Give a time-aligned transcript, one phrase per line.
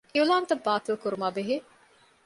[0.15, 1.53] އިޢުލާންތައް ބާތިލްކުރުމާއި ބެހޭ